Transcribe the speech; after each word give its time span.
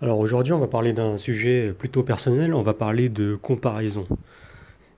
Alors 0.00 0.20
aujourd'hui, 0.20 0.52
on 0.52 0.60
va 0.60 0.68
parler 0.68 0.92
d'un 0.92 1.16
sujet 1.16 1.74
plutôt 1.76 2.04
personnel, 2.04 2.54
on 2.54 2.62
va 2.62 2.72
parler 2.72 3.08
de 3.08 3.34
comparaison. 3.34 4.06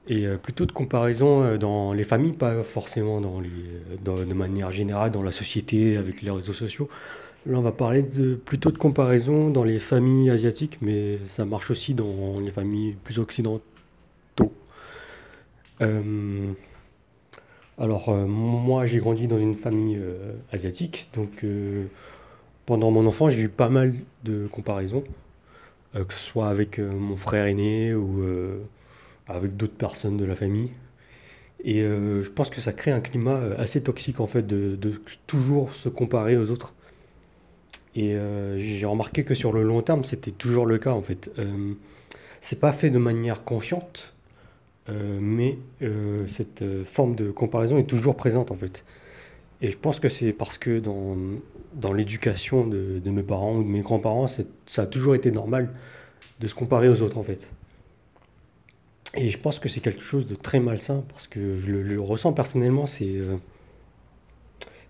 Et 0.08 0.26
euh, 0.26 0.36
plutôt 0.36 0.66
de 0.66 0.72
comparaison 0.72 1.42
euh, 1.42 1.56
dans 1.56 1.94
les 1.94 2.04
familles, 2.04 2.32
pas 2.32 2.62
forcément 2.64 3.22
dans 3.22 3.40
les, 3.40 3.48
euh, 4.06 4.24
de 4.26 4.34
manière 4.34 4.70
générale 4.70 5.10
dans 5.10 5.22
la 5.22 5.32
société 5.32 5.96
avec 5.96 6.20
les 6.20 6.30
réseaux 6.30 6.52
sociaux. 6.52 6.88
Là, 7.46 7.58
on 7.58 7.62
va 7.62 7.72
parler 7.72 8.02
de, 8.02 8.34
plutôt 8.34 8.70
de 8.70 8.76
comparaison 8.76 9.48
dans 9.48 9.64
les 9.64 9.78
familles 9.78 10.28
asiatiques, 10.28 10.78
mais 10.82 11.18
ça 11.24 11.46
marche 11.46 11.70
aussi 11.70 11.94
dans 11.94 12.38
les 12.38 12.50
familles 12.50 12.96
plus 13.02 13.18
occidentaux. 13.18 13.62
Alors, 17.78 18.10
moi, 18.10 18.84
j'ai 18.84 18.98
grandi 18.98 19.26
dans 19.26 19.38
une 19.38 19.54
famille 19.54 19.98
asiatique, 20.52 21.08
donc 21.14 21.42
pendant 22.70 22.92
mon 22.92 23.04
enfance, 23.04 23.32
j'ai 23.32 23.42
eu 23.42 23.48
pas 23.48 23.68
mal 23.68 23.94
de 24.22 24.46
comparaisons. 24.46 25.02
euh, 25.96 26.04
que 26.04 26.14
ce 26.14 26.20
soit 26.20 26.48
avec 26.48 26.78
euh, 26.78 26.88
mon 26.92 27.16
frère 27.16 27.46
aîné 27.46 27.94
ou 27.94 28.22
euh, 28.22 28.60
avec 29.26 29.56
d'autres 29.56 29.74
personnes 29.74 30.16
de 30.16 30.24
la 30.24 30.36
famille. 30.36 30.70
Et 31.64 31.80
je 31.82 32.30
pense 32.30 32.48
que 32.48 32.60
ça 32.60 32.72
crée 32.72 32.90
un 32.90 33.00
climat 33.00 33.38
assez 33.58 33.82
toxique 33.82 34.20
en 34.20 34.26
fait 34.26 34.46
de, 34.46 34.76
de 34.76 35.00
toujours 35.26 35.74
se 35.74 35.88
comparer 35.90 36.36
aux 36.38 36.50
autres. 36.50 36.72
Et 37.94 38.16
j'ai 38.56 38.86
remarqué 38.86 39.24
que 39.24 39.34
sur 39.34 39.52
le 39.52 39.62
long 39.62 39.82
terme, 39.82 40.04
c'était 40.04 40.30
toujours 40.30 40.64
le 40.64 40.78
cas 40.78 40.92
en 40.92 41.02
fait. 41.02 41.30
C'est 42.40 42.60
pas 42.60 42.72
fait 42.72 42.88
de 42.88 42.96
manière 42.98 43.44
consciente, 43.44 44.14
mais 44.88 45.58
cette 46.28 46.64
forme 46.84 47.14
de 47.14 47.30
comparaison 47.30 47.76
est 47.76 47.90
toujours 47.94 48.16
présente 48.16 48.50
en 48.50 48.56
fait. 48.56 48.82
Et 49.62 49.70
je 49.70 49.76
pense 49.76 50.00
que 50.00 50.08
c'est 50.08 50.32
parce 50.32 50.58
que 50.58 50.78
dans, 50.78 51.16
dans 51.74 51.92
l'éducation 51.92 52.66
de, 52.66 52.98
de 52.98 53.10
mes 53.10 53.22
parents 53.22 53.56
ou 53.56 53.62
de 53.62 53.68
mes 53.68 53.82
grands-parents, 53.82 54.26
ça 54.26 54.82
a 54.82 54.86
toujours 54.86 55.14
été 55.14 55.30
normal 55.30 55.70
de 56.40 56.46
se 56.46 56.54
comparer 56.54 56.88
aux 56.88 57.02
autres 57.02 57.18
en 57.18 57.22
fait. 57.22 57.50
Et 59.14 59.28
je 59.28 59.38
pense 59.38 59.58
que 59.58 59.68
c'est 59.68 59.80
quelque 59.80 60.02
chose 60.02 60.26
de 60.26 60.34
très 60.34 60.60
malsain 60.60 61.04
parce 61.08 61.26
que 61.26 61.56
je 61.56 61.72
le, 61.72 61.84
je 61.84 61.94
le 61.94 62.00
ressens 62.00 62.32
personnellement, 62.32 62.86
c'est, 62.86 63.16
euh, 63.16 63.36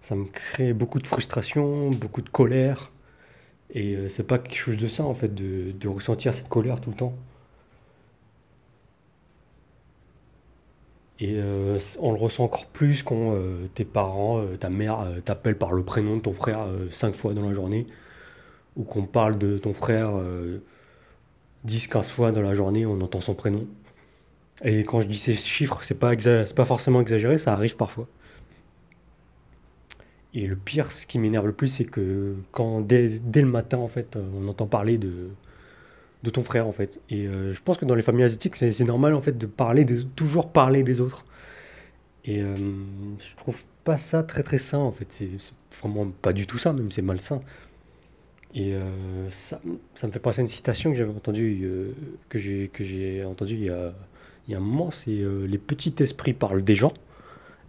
ça 0.03 0.14
me 0.14 0.27
crée 0.27 0.73
beaucoup 0.73 0.98
de 0.98 1.06
frustration, 1.06 1.91
beaucoup 1.91 2.23
de 2.23 2.28
colère. 2.28 2.92
Et 3.73 3.97
euh, 3.97 4.08
c'est 4.08 4.27
pas 4.27 4.39
quelque 4.39 4.58
chose 4.58 4.77
de 4.77 4.89
sain 4.89 5.05
en 5.05 5.14
fait 5.14 5.34
de, 5.34 5.73
de 5.73 5.89
ressentir 5.89 6.34
cette 6.34 6.48
colère 6.48 6.80
tout 6.80 6.91
le 6.91 6.97
temps. 6.97 7.14
Et 11.21 11.35
euh, 11.37 11.79
on 11.99 12.13
le 12.13 12.19
ressent 12.19 12.45
encore 12.45 12.67
plus 12.67 13.03
quand 13.03 13.35
euh, 13.35 13.67
tes 13.75 13.85
parents, 13.85 14.39
euh, 14.41 14.57
ta 14.57 14.71
mère 14.71 15.01
euh, 15.01 15.21
t'appelle 15.21 15.57
par 15.57 15.73
le 15.73 15.83
prénom 15.83 16.17
de 16.17 16.23
ton 16.23 16.33
frère 16.33 16.67
cinq 16.91 17.15
fois 17.15 17.35
dans 17.35 17.47
la 17.47 17.53
journée, 17.53 17.87
ou 18.77 18.85
qu'on 18.85 19.05
parle 19.05 19.39
de 19.39 19.59
ton 19.59 19.75
frère 19.75 20.13
euh, 20.17 20.63
10-15 21.67 22.05
fois 22.05 22.33
dans 22.33 22.43
la 22.43 22.55
journée, 22.55 22.87
on 22.87 23.01
entend 23.03 23.21
son 23.21 23.35
prénom. 23.35 23.67
Et 24.65 24.85
quand 24.85 25.01
je 25.01 25.07
dis 25.07 25.19
ces 25.19 25.35
chiffres, 25.35 25.81
c'est 25.83 25.98
pas 25.98 26.15
pas 26.57 26.65
forcément 26.65 27.01
exagéré, 27.03 27.39
ça 27.39 27.53
arrive 27.53 27.77
parfois. 27.77 28.07
Et 30.33 30.47
le 30.47 30.57
pire, 30.57 30.93
ce 30.93 31.07
qui 31.07 31.19
m'énerve 31.19 31.47
le 31.47 31.53
plus, 31.53 31.69
c'est 31.69 31.85
que 31.85 32.37
quand 32.53 32.81
dès, 32.81 33.09
dès 33.09 33.43
le 33.43 33.48
matin, 33.48 33.79
en 33.79 33.89
fait, 33.89 34.17
on 34.17 34.48
entend 34.48 34.67
parler 34.67 34.97
de, 34.97 35.31
de 36.23 36.31
ton 36.31 36.43
frère, 36.43 36.67
en 36.67 36.73
fait. 36.73 37.01
Et 37.09 37.27
euh, 37.27 37.53
je 37.53 37.61
pense 37.63 37.79
que 37.79 37.85
dans 37.85 37.95
les 37.95 38.03
familles 38.03 38.25
asiatiques, 38.25 38.57
c'est 38.57 38.85
normal, 38.85 39.15
en 39.15 39.23
fait, 39.23 39.37
de 39.39 39.47
parler 39.47 39.85
des, 39.85 40.05
toujours 40.05 40.51
parler 40.51 40.83
des 40.83 41.01
autres. 41.01 41.25
Et 42.25 42.43
euh, 42.43 42.55
je 43.19 43.37
trouve 43.37 43.65
pas 43.85 43.97
ça 43.97 44.23
très 44.23 44.43
très 44.43 44.59
sain, 44.59 44.79
en 44.79 44.93
fait. 44.93 45.07
C'est 45.11 45.31
vraiment 45.81 46.11
pas 46.23 46.33
du 46.33 46.47
tout 46.47 46.59
ça, 46.59 46.73
même 46.73 46.91
c'est 46.91 47.03
malsain. 47.03 47.41
Et 48.55 48.75
euh, 48.75 49.31
ça, 49.31 49.61
ça 49.95 50.07
me 50.07 50.13
fait 50.13 50.19
penser 50.19 50.41
à 50.41 50.43
une 50.43 50.48
citation 50.48 50.91
que 50.91 50.97
j'avais 50.97 51.15
entendue, 51.15 51.95
que 52.29 52.39
j'ai 52.39 53.25
entendue 53.25 53.55
il 53.55 53.65
y 53.65 53.71
a, 53.71 53.95
il 54.48 54.53
y 54.53 54.55
a 54.55 54.59
un 54.59 54.61
moment, 54.61 54.91
c'est 54.91 55.23
les 55.47 55.59
petits 55.59 55.95
esprits 56.01 56.33
parlent 56.33 56.65
des 56.65 56.75
gens, 56.75 56.92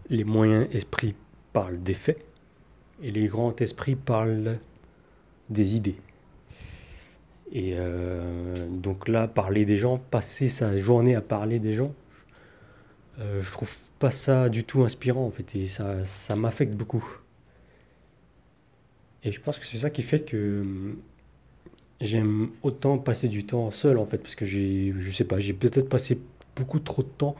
les 0.09 0.23
moyens 0.23 0.67
esprits 0.73 1.13
parlent 1.53 1.81
des 1.83 1.93
faits, 1.93 2.17
et 3.03 3.11
les 3.11 3.27
grands 3.27 3.55
esprits 3.57 3.95
parlent 3.95 4.57
des 5.51 5.75
idées. 5.75 5.97
Et 7.51 7.73
euh, 7.75 8.67
donc 8.69 9.07
là, 9.07 9.27
parler 9.27 9.65
des 9.65 9.77
gens, 9.77 9.97
passer 9.97 10.47
sa 10.49 10.77
journée 10.77 11.15
à 11.15 11.21
parler 11.21 11.59
des 11.59 11.73
gens, 11.73 11.93
euh, 13.19 13.41
je 13.41 13.51
trouve 13.51 13.75
pas 13.99 14.11
ça 14.11 14.49
du 14.49 14.63
tout 14.63 14.83
inspirant 14.83 15.25
en 15.25 15.31
fait, 15.31 15.55
et 15.55 15.67
ça, 15.67 16.05
ça 16.05 16.35
m'affecte 16.35 16.73
beaucoup. 16.73 17.05
Et 19.23 19.31
je 19.31 19.41
pense 19.41 19.59
que 19.59 19.65
c'est 19.65 19.77
ça 19.77 19.89
qui 19.89 20.01
fait 20.01 20.21
que 20.21 20.61
hum, 20.61 20.97
j'aime 21.99 22.49
autant 22.63 22.97
passer 22.97 23.27
du 23.27 23.45
temps 23.45 23.69
seul 23.71 23.97
en 23.97 24.05
fait, 24.05 24.17
parce 24.19 24.35
que 24.35 24.45
j'ai, 24.45 24.93
je 24.97 25.11
sais 25.11 25.25
pas, 25.25 25.39
j'ai 25.39 25.53
peut-être 25.53 25.89
passé 25.89 26.19
beaucoup 26.55 26.79
trop 26.79 27.03
de 27.03 27.09
temps 27.09 27.35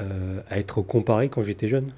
euh, 0.00 0.40
à 0.48 0.58
être 0.58 0.82
comparé 0.82 1.28
quand 1.28 1.42
j'étais 1.42 1.68
jeune. 1.68 1.92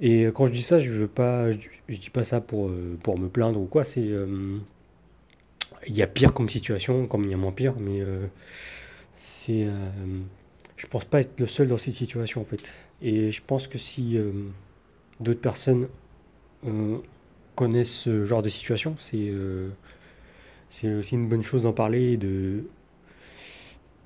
Et 0.00 0.24
quand 0.34 0.46
je 0.46 0.52
dis 0.52 0.62
ça, 0.62 0.78
je 0.78 0.90
veux 0.90 1.08
pas, 1.08 1.50
je, 1.50 1.58
dis 1.88 2.10
pas 2.10 2.24
ça 2.24 2.40
pour, 2.40 2.68
euh, 2.68 2.98
pour 3.02 3.18
me 3.18 3.28
plaindre 3.28 3.60
ou 3.60 3.66
quoi. 3.66 3.84
C'est, 3.84 4.08
euh, 4.08 4.58
il 5.86 5.94
y 5.94 6.02
a 6.02 6.06
pire 6.06 6.32
comme 6.32 6.48
situation, 6.48 7.06
comme 7.06 7.24
il 7.24 7.30
y 7.30 7.34
a 7.34 7.36
moins 7.36 7.52
pire, 7.52 7.74
mais 7.78 8.00
euh, 8.00 8.26
c'est, 9.16 9.64
euh, 9.64 9.70
je 10.76 10.86
pense 10.86 11.04
pas 11.04 11.20
être 11.20 11.38
le 11.40 11.46
seul 11.46 11.68
dans 11.68 11.76
cette 11.76 11.94
situation 11.94 12.40
en 12.40 12.44
fait. 12.44 12.62
Et 13.02 13.30
je 13.30 13.42
pense 13.46 13.66
que 13.66 13.78
si 13.78 14.16
euh, 14.16 14.32
d'autres 15.20 15.40
personnes 15.40 15.88
connaissent 17.54 17.92
ce 17.92 18.24
genre 18.24 18.42
de 18.42 18.48
situation, 18.48 18.96
c'est, 18.98 19.32
c'est 20.68 20.94
aussi 20.94 21.14
une 21.14 21.28
bonne 21.28 21.42
chose 21.42 21.62
d'en 21.62 21.74
parler 21.74 22.12
et 22.12 22.16
de, 22.16 22.64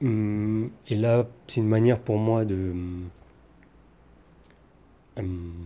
hum, 0.03 0.71
et 0.89 0.97
là, 0.97 1.29
c'est 1.47 1.61
une 1.61 1.69
manière 1.69 2.01
pour 2.01 2.19
moi 2.19 2.45
de, 2.45 2.73
hum, 5.17 5.58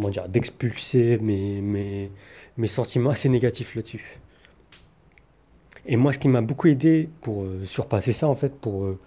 comment 0.00 0.10
dire, 0.10 0.28
d'expulser 0.28 1.18
mes, 1.18 1.60
mes, 1.60 2.10
mes 2.56 2.68
sentiments 2.68 3.10
assez 3.10 3.28
négatifs 3.28 3.74
là-dessus. 3.74 4.18
Et 5.86 5.96
moi, 5.96 6.12
ce 6.12 6.18
qui 6.18 6.28
m'a 6.28 6.40
beaucoup 6.40 6.68
aidé 6.68 7.08
pour 7.20 7.42
euh, 7.42 7.64
surpasser 7.64 8.12
ça, 8.12 8.28
en 8.28 8.34
fait, 8.34 8.54
pour, 8.54 8.84
euh, 8.84 8.98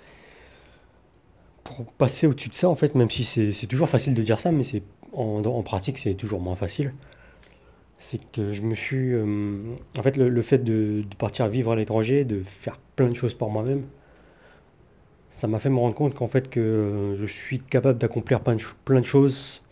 pour 1.64 1.86
passer 1.94 2.28
au-dessus 2.28 2.50
de 2.50 2.56
ça, 2.56 2.70
en 2.70 2.76
fait, 2.76 2.94
même 2.96 3.10
si 3.10 3.24
c'est 3.24 3.68
toujours 3.68 3.90
facile 3.90 4.14
de 4.14 4.22
dire 4.22 4.40
ça, 4.40 4.52
mais 4.52 4.64
en, 5.14 5.64
pratique, 5.64 5.98
c'est 5.98 6.14
toujours 6.14 6.42
moins 6.42 6.56
facile, 6.56 6.94
c'est 7.98 8.20
que 8.32 8.52
je 8.52 8.62
me 8.62 8.76
suis... 8.76 9.14
euh, 9.14 9.76
en 9.98 10.04
fait, 10.04 10.18
le, 10.18 10.42
fait 10.42 10.60
de, 10.60 11.04
partir 11.18 11.48
vivre 11.48 11.72
à 11.72 11.76
l'étranger, 11.76 12.24
de 12.26 12.42
faire 12.42 12.80
plein 12.96 13.10
de 13.10 13.16
choses 13.16 13.34
par 13.34 13.50
moi-même, 13.50 13.84
ça 15.30 15.48
m'a 15.48 15.58
fait 15.58 15.70
me 15.70 15.80
rendre 15.80 15.96
compte 15.96 16.14
qu'en 16.14 16.28
fait, 16.28 16.50
que 16.50 17.16
je 17.20 17.26
suis 17.26 17.58
capable 17.58 17.98
d'accomplir 17.98 18.42
plein 18.42 18.56
de 18.56 19.06
choses 19.06 19.64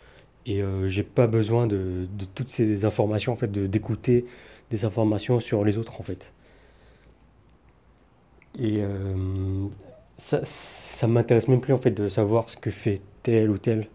et 0.46 0.62
euh, 0.64 0.88
j'ai 0.88 1.04
pas 1.04 1.28
besoin 1.28 1.68
de, 1.68 2.08
toutes 2.36 2.50
ces 2.52 2.86
informations, 2.86 3.34
en 3.34 3.36
fait, 3.36 3.52
d'écouter 3.52 4.26
des 4.72 4.86
informations 4.86 5.40
sur 5.40 5.64
les 5.66 5.78
autres, 5.78 6.00
en 6.02 6.04
fait. 6.04 6.32
Et 8.60 8.80
euh, 8.82 9.68
ça, 10.18 10.42
ça 10.44 11.08
m'intéresse 11.08 11.48
même 11.48 11.62
plus 11.62 11.74
en 11.74 11.78
fait 11.78 11.92
de 11.92 12.08
savoir 12.10 12.50
ce 12.50 12.58
que 12.58 12.72
fait 12.72 13.02
tel 13.24 13.50
ou 13.50 13.58
tel. 13.58 13.88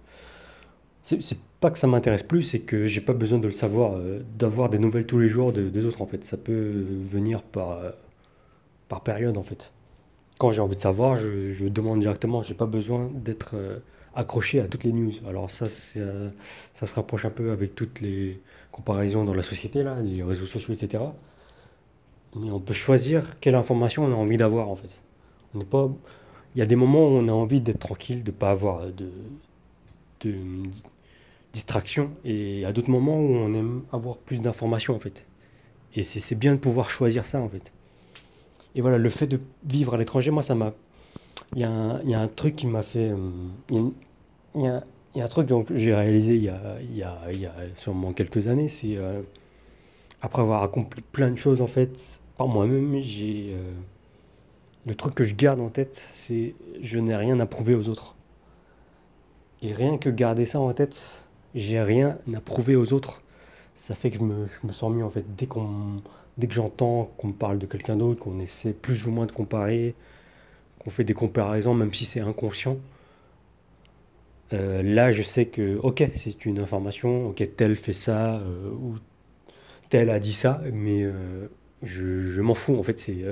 C'est 1.03 1.39
pas 1.61 1.71
que 1.71 1.79
ça 1.79 1.87
m'intéresse 1.87 2.23
plus, 2.23 2.43
c'est 2.43 2.61
que 2.61 2.85
j'ai 2.87 3.01
pas 3.01 3.13
besoin 3.15 3.39
de 3.39 3.47
le 3.47 3.53
savoir, 3.53 3.95
euh, 3.97 4.21
d'avoir 4.39 4.69
des 4.69 4.79
nouvelles 4.79 5.07
tous 5.07 5.19
les 5.19 5.29
jours 5.29 5.53
de- 5.53 5.69
des 5.71 5.85
autres 5.85 6.03
en 6.03 6.07
fait. 6.07 6.25
Ça 6.25 6.37
peut 6.37 6.85
venir 7.11 7.43
par, 7.43 7.79
par 8.89 9.03
période 9.03 9.37
en 9.37 9.43
fait. 9.43 9.73
Quand 10.39 10.53
j'ai 10.53 10.61
envie 10.61 10.77
de 10.77 10.81
savoir, 10.81 11.17
je, 11.17 11.51
je 11.53 11.67
demande 11.67 12.01
directement. 12.01 12.43
J'ai 12.43 12.55
pas 12.55 12.67
besoin 12.67 13.11
d'être 13.15 13.51
euh, 13.55 13.79
accroché 14.15 14.61
à 14.61 14.69
toutes 14.69 14.85
les 14.85 14.93
news. 14.93 15.13
Alors 15.29 15.51
ça, 15.51 15.67
euh, 15.97 16.31
ça 16.75 16.87
se 16.87 16.95
rapproche 16.95 17.25
un 17.25 17.31
peu 17.31 17.51
avec 17.53 17.75
toutes 17.75 18.01
les 18.01 18.41
comparaisons 18.73 19.25
dans 19.25 19.35
la 19.35 19.43
société 19.43 19.83
là, 19.83 20.01
les 20.01 20.23
réseaux 20.23 20.47
sociaux, 20.47 20.75
etc. 20.75 21.05
Mais 22.35 22.51
on 22.51 22.61
peut 22.61 22.75
choisir 22.75 23.39
quelle 23.41 23.55
information 23.55 24.05
on 24.05 24.13
a 24.13 24.15
envie 24.17 24.37
d'avoir 24.37 24.69
en 24.69 24.77
fait. 24.77 24.91
On 25.55 25.59
n'est 25.59 25.65
pas... 25.65 25.89
Il 26.55 26.59
y 26.59 26.63
a 26.63 26.67
des 26.67 26.77
moments 26.77 27.07
où 27.09 27.13
on 27.13 27.29
a 27.29 27.33
envie 27.33 27.61
d'être 27.61 27.79
tranquille, 27.79 28.25
de 28.25 28.31
ne 28.31 28.37
pas 28.37 28.51
avoir 28.51 28.87
de, 28.87 29.11
de 30.21 30.35
distraction, 31.53 32.11
et 32.25 32.65
à 32.65 32.73
d'autres 32.73 32.91
moments 32.91 33.19
où 33.19 33.35
on 33.35 33.53
aime 33.55 33.83
avoir 33.93 34.17
plus 34.17 34.41
d'informations 34.41 34.95
en 34.95 34.99
fait. 34.99 35.27
Et 35.95 36.03
c'est 36.03 36.35
bien 36.35 36.55
de 36.55 36.61
pouvoir 36.61 36.91
choisir 36.91 37.25
ça 37.27 37.41
en 37.41 37.49
fait. 37.49 37.73
Et 38.77 38.83
voilà, 38.83 38.99
le 38.99 39.11
fait 39.11 39.27
de 39.27 39.41
vivre 39.65 39.95
à 39.95 39.97
l'étranger, 39.97 40.31
moi 40.31 40.43
ça 40.43 40.55
m'a... 40.55 40.73
Il 41.55 41.61
y 41.61 41.65
a 41.65 42.21
un, 42.21 42.29
truc 42.29 42.57
qui 42.57 42.67
m'a 42.67 42.83
fait... 42.83 43.11
euh, 43.11 43.91
Il 44.55 44.63
y 44.63 44.67
a, 44.69 44.85
un 45.17 45.29
truc 45.29 45.49
que 45.49 45.77
j'ai 45.77 45.95
réalisé 45.95 46.37
il 46.37 46.45
y 46.97 47.01
a 47.01 47.53
sûrement 47.75 48.13
quelques 48.13 48.49
années, 48.49 48.69
c'est 48.69 48.97
euh, 48.97 49.23
après 50.21 50.43
avoir 50.43 50.63
accompli 50.63 51.01
plein 51.01 51.31
de 51.31 51.37
choses 51.37 51.63
en 51.63 51.67
fait 51.67 52.21
par 52.37 52.49
moi-même, 52.49 53.01
j'ai... 53.01 53.55
euh, 53.55 53.73
le 54.87 54.95
truc 54.95 55.15
que 55.15 55.25
je 55.25 55.35
garde 55.35 55.61
en 55.61 55.69
tête, 55.69 56.07
c'est 56.13 56.55
je 56.81 56.99
n'ai 56.99 57.17
rien 57.17 57.41
à 57.41 57.47
prouver 57.47 57.75
aux 57.75 57.89
autres. 57.89 58.15
Et 59.63 59.73
rien 59.73 59.97
que 59.99 60.11
garder 60.11 60.47
ça 60.47 60.61
en 60.61 60.73
tête, 60.73 61.27
j'ai 61.55 61.81
rien 61.81 62.19
à 62.35 62.41
prouver 62.41 62.77
aux 62.77 62.93
autres. 62.93 63.23
Ça 63.77 63.95
fait 63.95 64.11
que 64.11 64.19
je 64.19 64.23
me, 64.23 64.47
je 64.47 64.67
me 64.67 64.73
sens 64.73 64.93
mieux 64.93 65.05
en 65.05 65.11
fait. 65.11 65.25
Dès 65.37 65.47
qu'on, 65.47 66.03
dès 66.39 66.49
que 66.49 66.55
j'entends 66.55 67.11
qu'on 67.19 67.29
me 67.29 67.33
parle 67.35 67.59
de 67.59 67.67
quelqu'un 67.67 67.97
d'autre, 67.97 68.21
qu'on 68.21 68.41
essaie 68.41 68.73
plus 68.73 69.07
ou 69.07 69.11
moins 69.13 69.27
de 69.27 69.33
comparer, 69.33 69.95
qu'on 70.81 70.91
fait 70.91 71.05
des 71.05 71.15
comparaisons, 71.15 71.75
même 71.75 71.93
si 71.95 72.07
c'est 72.07 72.21
inconscient, 72.21 72.79
euh, 74.53 74.83
là 74.83 75.11
je 75.11 75.23
sais 75.23 75.47
que, 75.47 75.77
ok, 75.79 76.05
c'est 76.15 76.47
une 76.47 76.59
information, 76.59 77.29
ok, 77.29 77.43
tel 77.57 77.77
fait 77.77 77.93
ça, 77.93 78.37
euh, 78.37 78.71
ou 78.71 78.97
tel 79.91 80.11
a 80.11 80.19
dit 80.21 80.33
ça, 80.33 80.63
mais 80.73 81.03
euh, 81.03 81.49
je, 81.83 82.31
je 82.31 82.41
m'en 82.41 82.55
fous 82.55 82.77
en 82.79 82.83
fait. 82.83 82.99
C'est, 82.99 83.25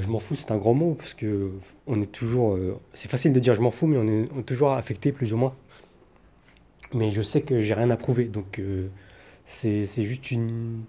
je 0.00 0.08
m'en 0.08 0.18
fous, 0.18 0.34
c'est 0.36 0.50
un 0.52 0.58
grand 0.58 0.74
mot, 0.74 0.94
parce 0.94 1.14
que 1.14 1.52
on 1.86 2.00
est 2.02 2.10
toujours. 2.10 2.58
c'est 2.94 3.10
facile 3.10 3.32
de 3.32 3.40
dire 3.40 3.54
je 3.54 3.60
m'en 3.62 3.70
fous, 3.70 3.86
mais 3.86 3.98
on 3.98 4.08
est, 4.08 4.28
on 4.34 4.40
est 4.40 4.44
toujours 4.44 4.72
affecté 4.72 5.12
plus 5.12 5.32
ou 5.32 5.36
moins. 5.36 5.54
Mais 6.94 7.10
je 7.10 7.22
sais 7.22 7.42
que 7.42 7.60
j'ai 7.60 7.74
rien 7.74 7.90
à 7.90 7.96
prouver, 7.96 8.26
donc 8.26 8.60
c'est 9.44 9.84
juste 9.84 10.30
une, 10.30 10.84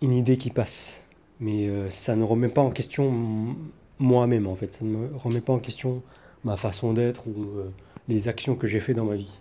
une 0.00 0.12
idée 0.12 0.36
qui 0.36 0.50
passe. 0.50 1.02
Mais 1.40 1.68
euh, 1.68 1.88
ça 1.88 2.16
ne 2.16 2.22
remet 2.22 2.48
pas 2.48 2.60
en 2.60 2.70
question 2.70 3.56
moi-même, 3.98 4.46
en 4.46 4.54
fait. 4.54 4.74
Ça 4.74 4.84
ne 4.84 4.90
me 4.90 5.16
remet 5.16 5.40
pas 5.40 5.54
en 5.54 5.58
question 5.58 6.02
ma 6.44 6.56
façon 6.56 6.92
d'être 6.92 7.26
ou 7.26 7.58
euh, 7.58 7.70
les 8.08 8.28
actions 8.28 8.54
que 8.54 8.66
j'ai 8.66 8.80
fait 8.80 8.94
dans 8.94 9.06
ma 9.06 9.16
vie. 9.16 9.40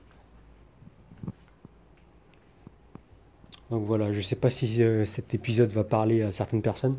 Donc 3.70 3.84
voilà, 3.84 4.12
je 4.12 4.22
sais 4.22 4.36
pas 4.36 4.50
si 4.50 4.82
euh, 4.82 5.06
cet 5.06 5.34
épisode 5.34 5.72
va 5.72 5.84
parler 5.84 6.24
à 6.24 6.32
certaines 6.32 6.62
personnes. 6.62 6.98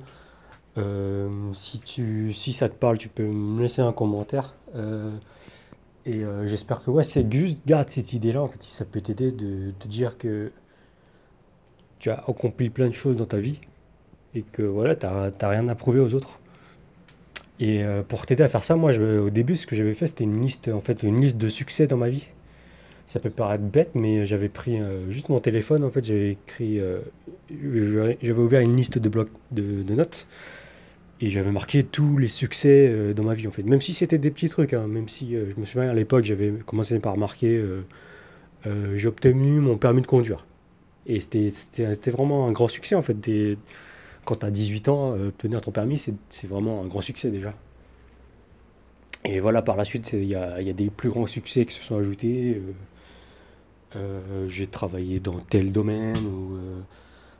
Si 1.52 1.80
tu, 1.80 2.32
si 2.32 2.54
ça 2.54 2.70
te 2.70 2.74
parle, 2.74 2.96
tu 2.96 3.10
peux 3.10 3.26
me 3.26 3.60
laisser 3.60 3.82
un 3.82 3.92
commentaire. 3.92 4.54
Et 6.06 6.22
j'espère 6.46 6.82
que 6.82 6.90
ouais, 6.90 7.04
c'est 7.04 7.30
juste 7.30 7.58
garde 7.66 7.90
cette 7.90 8.14
idée-là, 8.14 8.40
en 8.40 8.48
fait, 8.48 8.62
si 8.62 8.72
ça 8.72 8.86
peut 8.86 9.02
t'aider 9.02 9.30
de 9.30 9.72
te 9.78 9.86
dire 9.88 10.16
que 10.16 10.52
tu 12.00 12.10
as 12.10 12.24
accompli 12.26 12.70
plein 12.70 12.88
de 12.88 12.94
choses 12.94 13.16
dans 13.16 13.26
ta 13.26 13.38
vie 13.38 13.60
et 14.34 14.42
que 14.42 14.62
voilà, 14.62 14.96
t'as, 14.96 15.30
t'as 15.30 15.48
rien 15.48 15.68
à 15.68 15.74
prouver 15.74 16.00
aux 16.00 16.14
autres. 16.14 16.40
Et 17.60 17.84
euh, 17.84 18.02
pour 18.02 18.24
t'aider 18.24 18.42
à 18.42 18.48
faire 18.48 18.64
ça, 18.64 18.74
moi, 18.74 18.92
au 18.96 19.28
début, 19.28 19.54
ce 19.54 19.66
que 19.66 19.76
j'avais 19.76 19.94
fait, 19.94 20.06
c'était 20.06 20.24
une 20.24 20.40
liste, 20.40 20.68
en 20.68 20.80
fait, 20.80 21.02
une 21.02 21.20
liste 21.20 21.36
de 21.36 21.48
succès 21.48 21.86
dans 21.86 21.98
ma 21.98 22.08
vie. 22.08 22.28
Ça 23.06 23.20
peut 23.20 23.28
paraître 23.28 23.64
bête, 23.64 23.90
mais 23.94 24.24
j'avais 24.24 24.48
pris 24.48 24.80
euh, 24.80 25.10
juste 25.10 25.28
mon 25.28 25.40
téléphone, 25.40 25.84
en 25.84 25.90
fait, 25.90 26.04
j'avais 26.04 26.32
écrit, 26.32 26.80
euh, 26.80 27.00
j'avais 28.22 28.40
ouvert 28.40 28.62
une 28.62 28.76
liste 28.76 28.98
de 28.98 29.08
blocs 29.08 29.30
de, 29.50 29.82
de 29.82 29.94
notes 29.94 30.26
et 31.20 31.28
j'avais 31.28 31.50
marqué 31.50 31.82
tous 31.82 32.16
les 32.16 32.28
succès 32.28 33.12
dans 33.14 33.24
ma 33.24 33.34
vie, 33.34 33.46
en 33.46 33.50
fait. 33.50 33.62
Même 33.62 33.82
si 33.82 33.92
c'était 33.92 34.16
des 34.16 34.30
petits 34.30 34.48
trucs, 34.48 34.72
hein, 34.72 34.86
même 34.86 35.08
si 35.08 35.32
je 35.32 35.60
me 35.60 35.66
souviens 35.66 35.90
à 35.90 35.92
l'époque, 35.92 36.24
j'avais 36.24 36.50
commencé 36.64 36.98
par 36.98 37.18
marquer, 37.18 37.62
j'ai 38.64 39.06
obtenu 39.06 39.60
mon 39.60 39.76
permis 39.76 40.00
de 40.00 40.06
conduire. 40.06 40.46
Et 41.06 41.20
c'était 41.20 42.10
vraiment 42.10 42.46
un 42.46 42.52
grand 42.52 42.68
succès, 42.68 42.94
en 42.94 43.02
fait. 43.02 43.16
Quand 44.24 44.36
tu 44.36 44.46
as 44.46 44.50
18 44.50 44.88
ans, 44.88 45.12
euh, 45.14 45.28
obtenir 45.28 45.60
ton 45.60 45.70
permis, 45.72 45.98
c'est 46.28 46.46
vraiment 46.46 46.82
un 46.82 46.86
grand 46.86 47.00
succès 47.00 47.30
déjà. 47.30 47.54
Et 49.24 49.40
voilà, 49.40 49.62
par 49.62 49.76
la 49.76 49.84
suite, 49.84 50.12
il 50.12 50.24
y 50.24 50.34
a, 50.34 50.60
y 50.62 50.70
a 50.70 50.72
des 50.72 50.88
plus 50.90 51.10
grands 51.10 51.26
succès 51.26 51.66
qui 51.66 51.74
se 51.74 51.82
sont 51.84 51.96
ajoutés. 51.98 52.54
euh, 52.56 52.72
euh, 53.96 54.48
j'ai 54.48 54.66
travaillé 54.66 55.20
dans 55.20 55.40
tel 55.40 55.72
domaine, 55.72 56.16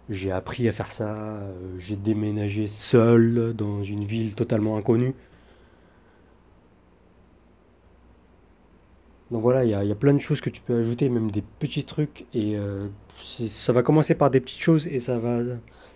j'ai 0.08 0.32
appris 0.32 0.68
à 0.68 0.72
faire 0.72 0.90
ça, 0.90 1.38
j'ai 1.78 1.96
déménagé 1.96 2.66
seul 2.66 3.54
dans 3.54 3.82
une 3.84 4.04
ville 4.04 4.34
totalement 4.34 4.76
inconnue. 4.76 5.14
Donc 9.30 9.42
voilà, 9.42 9.64
il 9.64 9.70
y 9.70 9.74
a, 9.74 9.84
y 9.84 9.92
a 9.92 9.94
plein 9.94 10.14
de 10.14 10.20
choses 10.20 10.40
que 10.40 10.50
tu 10.50 10.60
peux 10.60 10.78
ajouter, 10.78 11.08
même 11.08 11.30
des 11.30 11.42
petits 11.42 11.84
trucs, 11.84 12.26
et 12.34 12.56
euh, 12.56 12.88
ça 13.18 13.72
va 13.72 13.82
commencer 13.82 14.14
par 14.14 14.30
des 14.30 14.40
petites 14.40 14.60
choses, 14.60 14.86
et 14.88 14.98
ça 14.98 15.18
va, 15.18 15.38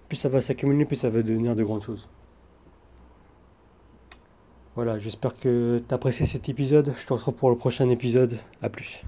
plus 0.09 0.17
ça 0.17 0.29
va 0.29 0.41
s'accumuler, 0.41 0.85
plus 0.85 0.97
ça 0.97 1.11
va 1.11 1.23
devenir 1.23 1.57
de 1.57 1.65
grandes 1.65 1.83
choses. 1.83 2.09
Voilà, 4.77 4.99
j'espère 4.99 5.37
que 5.37 5.81
tu 5.87 5.93
as 5.93 5.95
apprécié 5.95 6.27
cet 6.27 6.49
épisode. 6.49 6.93
Je 7.01 7.07
te 7.07 7.13
retrouve 7.13 7.35
pour 7.35 7.49
le 7.51 7.57
prochain 7.57 7.89
épisode. 7.91 8.39
À 8.61 8.69
plus. 8.69 9.05